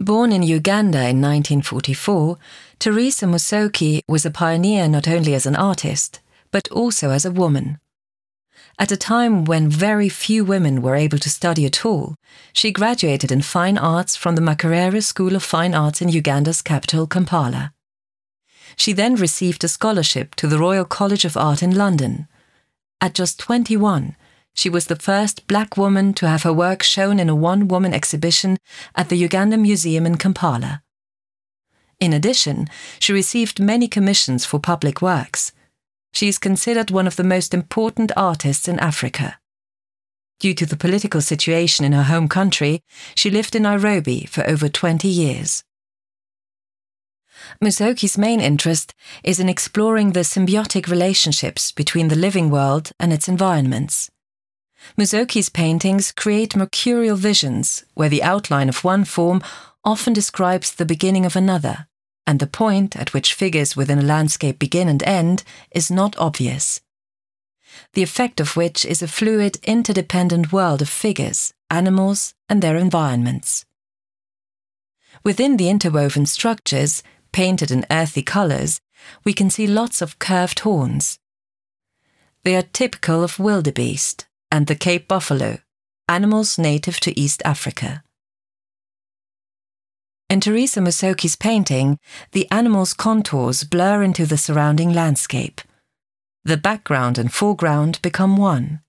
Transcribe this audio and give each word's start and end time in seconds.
Born 0.00 0.30
in 0.30 0.44
Uganda 0.44 0.98
in 0.98 1.20
1944, 1.20 2.38
Theresa 2.78 3.26
Musoke 3.26 4.02
was 4.06 4.24
a 4.24 4.30
pioneer 4.30 4.86
not 4.86 5.08
only 5.08 5.34
as 5.34 5.44
an 5.44 5.56
artist, 5.56 6.20
but 6.52 6.68
also 6.70 7.10
as 7.10 7.24
a 7.24 7.32
woman. 7.32 7.80
At 8.78 8.92
a 8.92 8.96
time 8.96 9.44
when 9.44 9.68
very 9.68 10.08
few 10.08 10.44
women 10.44 10.82
were 10.82 10.94
able 10.94 11.18
to 11.18 11.28
study 11.28 11.66
at 11.66 11.84
all, 11.84 12.14
she 12.52 12.70
graduated 12.70 13.32
in 13.32 13.42
fine 13.42 13.76
arts 13.76 14.14
from 14.14 14.36
the 14.36 14.40
Makerere 14.40 15.02
School 15.02 15.34
of 15.34 15.42
Fine 15.42 15.74
Arts 15.74 16.00
in 16.00 16.08
Uganda's 16.10 16.62
capital, 16.62 17.08
Kampala. 17.08 17.72
She 18.76 18.92
then 18.92 19.16
received 19.16 19.64
a 19.64 19.68
scholarship 19.68 20.36
to 20.36 20.46
the 20.46 20.60
Royal 20.60 20.84
College 20.84 21.24
of 21.24 21.36
Art 21.36 21.60
in 21.60 21.74
London. 21.74 22.28
At 23.00 23.14
just 23.14 23.40
21, 23.40 24.14
she 24.58 24.68
was 24.68 24.86
the 24.86 24.96
first 24.96 25.46
black 25.46 25.76
woman 25.76 26.12
to 26.12 26.26
have 26.26 26.42
her 26.42 26.52
work 26.52 26.82
shown 26.82 27.20
in 27.20 27.28
a 27.28 27.34
one 27.50 27.68
woman 27.68 27.94
exhibition 27.94 28.58
at 28.96 29.08
the 29.08 29.14
Uganda 29.14 29.56
Museum 29.56 30.04
in 30.04 30.16
Kampala. 30.16 30.82
In 32.00 32.12
addition, 32.12 32.66
she 32.98 33.12
received 33.12 33.60
many 33.60 33.86
commissions 33.86 34.44
for 34.44 34.58
public 34.58 35.00
works. 35.00 35.52
She 36.12 36.26
is 36.26 36.40
considered 36.40 36.90
one 36.90 37.06
of 37.06 37.14
the 37.14 37.22
most 37.22 37.54
important 37.54 38.10
artists 38.16 38.66
in 38.66 38.80
Africa. 38.80 39.38
Due 40.40 40.54
to 40.54 40.66
the 40.66 40.76
political 40.76 41.20
situation 41.20 41.84
in 41.84 41.92
her 41.92 42.10
home 42.14 42.26
country, 42.26 42.82
she 43.14 43.30
lived 43.30 43.54
in 43.54 43.62
Nairobi 43.62 44.26
for 44.26 44.44
over 44.44 44.68
20 44.68 45.06
years. 45.06 45.62
Musoke's 47.62 48.18
main 48.18 48.40
interest 48.40 48.92
is 49.22 49.38
in 49.38 49.48
exploring 49.48 50.14
the 50.14 50.24
symbiotic 50.24 50.88
relationships 50.88 51.70
between 51.70 52.08
the 52.08 52.16
living 52.16 52.50
world 52.50 52.90
and 52.98 53.12
its 53.12 53.28
environments. 53.28 54.10
Musoke's 54.96 55.48
paintings 55.48 56.12
create 56.12 56.56
mercurial 56.56 57.16
visions 57.16 57.84
where 57.94 58.08
the 58.08 58.22
outline 58.22 58.68
of 58.68 58.84
one 58.84 59.04
form 59.04 59.42
often 59.84 60.12
describes 60.12 60.72
the 60.72 60.84
beginning 60.84 61.26
of 61.26 61.36
another, 61.36 61.88
and 62.26 62.40
the 62.40 62.46
point 62.46 62.96
at 62.96 63.12
which 63.12 63.34
figures 63.34 63.76
within 63.76 63.98
a 63.98 64.02
landscape 64.02 64.58
begin 64.58 64.88
and 64.88 65.02
end 65.02 65.42
is 65.70 65.90
not 65.90 66.16
obvious. 66.18 66.80
The 67.94 68.02
effect 68.02 68.40
of 68.40 68.56
which 68.56 68.84
is 68.84 69.02
a 69.02 69.08
fluid, 69.08 69.58
interdependent 69.64 70.52
world 70.52 70.82
of 70.82 70.88
figures, 70.88 71.52
animals, 71.70 72.34
and 72.48 72.62
their 72.62 72.76
environments. 72.76 73.64
Within 75.24 75.56
the 75.56 75.68
interwoven 75.68 76.26
structures, 76.26 77.02
painted 77.32 77.70
in 77.70 77.86
earthy 77.90 78.22
colours, 78.22 78.80
we 79.24 79.32
can 79.32 79.50
see 79.50 79.66
lots 79.66 80.00
of 80.02 80.18
curved 80.18 80.60
horns. 80.60 81.18
They 82.44 82.56
are 82.56 82.62
typical 82.62 83.22
of 83.22 83.38
wildebeest 83.38 84.27
and 84.50 84.66
the 84.66 84.74
Cape 84.74 85.08
buffalo, 85.08 85.58
animals 86.08 86.58
native 86.58 87.00
to 87.00 87.18
East 87.18 87.42
Africa. 87.44 88.02
In 90.30 90.40
Theresa 90.40 90.80
Musoke's 90.80 91.36
painting, 91.36 91.98
the 92.32 92.50
animal's 92.50 92.92
contours 92.94 93.64
blur 93.64 94.02
into 94.02 94.26
the 94.26 94.36
surrounding 94.36 94.92
landscape. 94.92 95.60
The 96.44 96.56
background 96.56 97.18
and 97.18 97.32
foreground 97.32 98.00
become 98.02 98.36
one. 98.36 98.80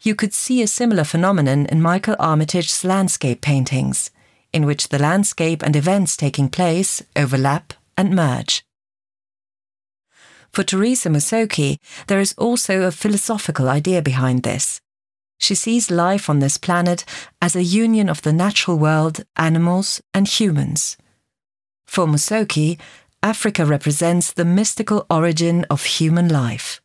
You 0.00 0.14
could 0.14 0.32
see 0.32 0.62
a 0.62 0.66
similar 0.66 1.04
phenomenon 1.04 1.66
in 1.66 1.82
Michael 1.82 2.16
Armitage's 2.18 2.84
landscape 2.84 3.40
paintings 3.40 4.10
in 4.52 4.66
which 4.66 4.88
the 4.88 4.98
landscape 4.98 5.62
and 5.62 5.76
events 5.76 6.16
taking 6.16 6.48
place 6.48 7.02
overlap 7.14 7.74
and 7.96 8.14
merge. 8.14 8.64
For 10.52 10.64
Theresa 10.64 11.08
Musoke, 11.08 11.78
there 12.08 12.20
is 12.20 12.34
also 12.36 12.82
a 12.82 12.90
philosophical 12.90 13.68
idea 13.68 14.02
behind 14.02 14.42
this. 14.42 14.80
She 15.38 15.54
sees 15.54 15.90
life 15.90 16.28
on 16.28 16.40
this 16.40 16.58
planet 16.58 17.04
as 17.40 17.56
a 17.56 17.62
union 17.62 18.08
of 18.08 18.22
the 18.22 18.32
natural 18.32 18.78
world, 18.78 19.24
animals, 19.36 20.02
and 20.12 20.28
humans. 20.28 20.96
For 21.86 22.06
Musoke, 22.06 22.78
Africa 23.22 23.64
represents 23.64 24.32
the 24.32 24.44
mystical 24.44 25.06
origin 25.08 25.64
of 25.70 25.84
human 25.84 26.28
life. 26.28 26.79